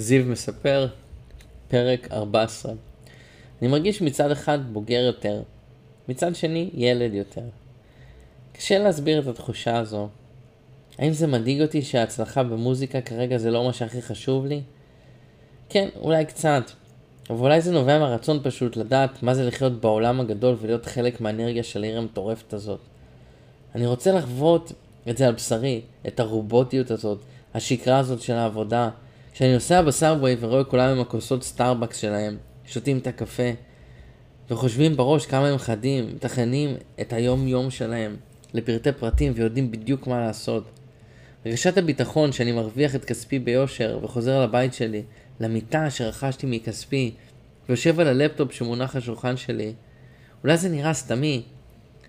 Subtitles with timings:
[0.00, 0.86] זיו מספר,
[1.68, 2.72] פרק 14.
[3.62, 5.42] אני מרגיש מצד אחד בוגר יותר,
[6.08, 7.42] מצד שני ילד יותר.
[8.52, 10.08] קשה להסביר את התחושה הזו.
[10.98, 14.60] האם זה מדאיג אותי שההצלחה במוזיקה כרגע זה לא מה שהכי חשוב לי?
[15.68, 16.70] כן, אולי קצת.
[17.30, 21.62] אבל אולי זה נובע מהרצון פשוט לדעת מה זה לחיות בעולם הגדול ולהיות חלק מהאנרגיה
[21.62, 22.80] של העיר המטורפת הזאת.
[23.74, 24.72] אני רוצה לחוות
[25.10, 27.18] את זה על בשרי, את הרובוטיות הזאת,
[27.54, 28.90] השקרה הזאת של העבודה.
[29.32, 33.50] כשאני נוסע ב subway ורואה כולם עם הכוסות סטארבקס שלהם, שותים את הקפה,
[34.50, 38.16] וחושבים בראש כמה הם חדים, מתכננים את היום יום שלהם
[38.54, 40.64] לפרטי פרטים ויודעים בדיוק מה לעשות.
[41.44, 45.02] הרגשת הביטחון שאני מרוויח את כספי ביושר וחוזר לבית שלי,
[45.40, 47.14] למיטה שרכשתי מכספי,
[47.68, 49.72] ויושב על הלפטופ שמונח על השולחן שלי.
[50.44, 51.42] אולי זה נראה סתמי,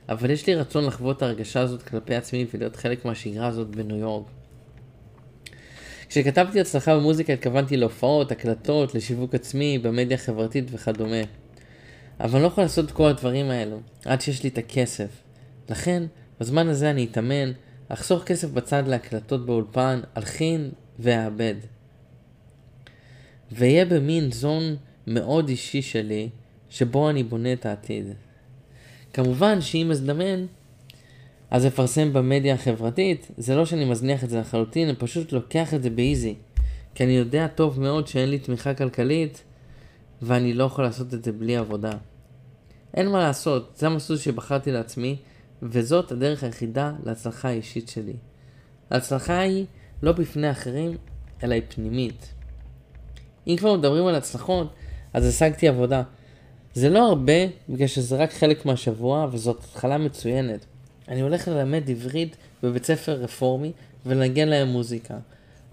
[0.10, 3.98] אבל יש לי רצון לחוות את ההרגשה הזאת כלפי עצמי ולהיות חלק מהשגרה הזאת בניו
[3.98, 4.41] יורק.
[6.12, 11.22] כשכתבתי הצלחה במוזיקה התכוונתי להופעות, הקלטות, לשיווק עצמי, במדיה החברתית וכדומה.
[12.20, 15.10] אבל אני לא יכול לעשות את כל הדברים האלו, עד שיש לי את הכסף.
[15.70, 16.04] לכן,
[16.40, 17.52] בזמן הזה אני אתאמן,
[17.88, 21.56] אחסוך כסף בצד להקלטות באולפן, אלחין ואעבד.
[23.52, 24.76] ואהיה במין זון
[25.08, 26.30] מאוד אישי שלי,
[26.70, 28.06] שבו אני בונה את העתיד.
[29.14, 30.46] כמובן שאם אזדמן,
[31.52, 35.84] אז אפרסם במדיה החברתית, זה לא שאני מזניח את זה לחלוטין, אני פשוט לוקח את
[35.84, 36.36] זה באיזי.
[36.96, 39.44] כי אני יודע טוב מאוד שאין לי תמיכה כלכלית,
[40.22, 41.92] ואני לא יכול לעשות את זה בלי עבודה.
[42.94, 45.18] אין מה לעשות, זה המסלול שבחרתי לעצמי,
[45.64, 48.16] וזאת הדרך היחידה להצלחה האישית שלי.
[48.92, 49.66] ההצלחה היא
[50.04, 50.98] לא בפני אחרים,
[51.44, 52.34] אלא היא פנימית.
[53.48, 54.74] אם כבר מדברים על הצלחות,
[55.14, 56.04] אז השגתי עבודה.
[56.74, 57.34] זה לא הרבה,
[57.70, 60.66] בגלל שזה רק חלק מהשבוע, וזאת התחלה מצוינת.
[61.12, 63.72] אני הולך ללמד עברית בבית ספר רפורמי
[64.06, 65.18] ולנגן להם מוזיקה.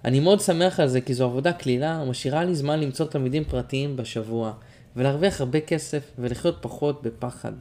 [0.05, 3.97] אני מאוד שמח על זה כי זו עבודה קלילה ומשאירה לי זמן למצוא תלמידים פרטיים
[3.97, 4.53] בשבוע
[4.97, 7.53] ולהרוויח הרבה כסף ולחיות פחות בפחד.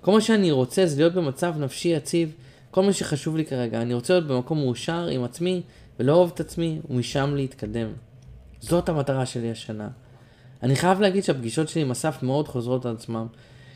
[0.00, 2.34] כל מה שאני רוצה זה להיות במצב נפשי יציב,
[2.70, 3.82] כל מה שחשוב לי כרגע.
[3.82, 5.62] אני רוצה להיות במקום מאושר עם עצמי
[6.00, 7.88] ולא אוהב את עצמי ומשם להתקדם.
[8.60, 9.88] זאת המטרה שלי השנה.
[10.62, 13.26] אני חייב להגיד שהפגישות שלי עם אסף מאוד חוזרות על עצמם.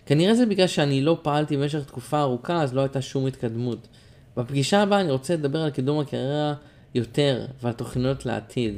[0.06, 3.88] כנראה זה בגלל שאני לא פעלתי במשך תקופה ארוכה אז לא הייתה שום התקדמות.
[4.36, 6.54] בפגישה הבאה אני רוצה לדבר על קידום הקריירה
[6.94, 8.74] יותר ועל תוכניות לעתיד.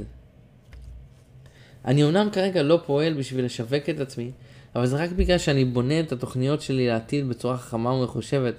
[1.84, 4.30] אני אומנם כרגע לא פועל בשביל לשווק את עצמי,
[4.76, 8.54] אבל זה רק בגלל שאני בונה את התוכניות שלי לעתיד בצורה חכמה ומחושבת,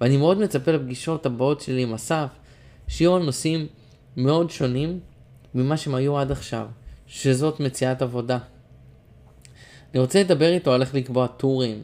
[0.00, 2.28] ואני מאוד מצפה לפגישות הבאות שלי עם אסף,
[2.88, 3.66] שיהיו על נושאים
[4.16, 5.00] מאוד שונים
[5.54, 6.66] ממה שהם היו עד עכשיו,
[7.06, 8.38] שזאת מציאת עבודה.
[9.92, 11.82] אני רוצה לדבר איתו על איך לקבוע טורים,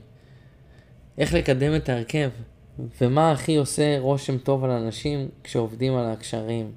[1.20, 2.30] איך לקדם את ההרכב,
[3.00, 6.72] ומה הכי עושה רושם טוב על אנשים כשעובדים על הקשרים.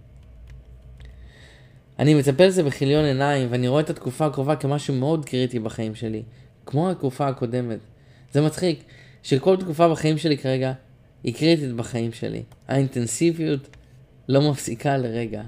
[2.00, 6.24] אני מצפה לזה בכיליון עיניים, ואני רואה את התקופה הקרובה כמשהו מאוד קריטי בחיים שלי,
[6.66, 7.80] כמו התקופה הקודמת.
[8.32, 8.84] זה מצחיק,
[9.24, 10.74] שכל תקופה בחיים שלי כרגע
[11.24, 12.44] היא קריטית בחיים שלי.
[12.68, 13.78] האינטנסיביות
[14.30, 15.42] לא מפסיקה לרגע.